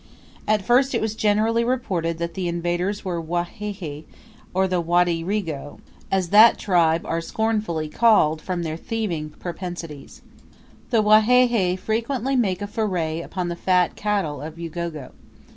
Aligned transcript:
At 0.47 0.63
first 0.65 0.95
it 0.95 0.99
was 0.99 1.13
generally 1.13 1.63
reported 1.63 2.17
that 2.17 2.33
the 2.33 2.47
invaders 2.47 3.05
were 3.05 3.21
Wahehe, 3.21 4.05
or 4.51 4.67
the 4.67 4.81
Wadirigo, 4.81 5.77
as 6.11 6.29
that 6.29 6.57
tribe 6.57 7.05
are 7.05 7.21
scornfully 7.21 7.87
called 7.87 8.41
from 8.41 8.63
their 8.63 8.77
thieving 8.77 9.29
propensities. 9.37 10.23
The 10.89 11.03
Wahehe 11.03 11.77
frequently 11.77 12.35
make 12.35 12.63
a 12.63 12.67
foray 12.67 13.21
upon 13.21 13.49
the 13.49 13.55
fat 13.55 13.95
cattle 13.95 14.41
of 14.41 14.57
Ugogo. 14.57 15.11